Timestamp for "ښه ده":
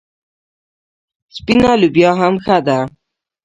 2.43-2.79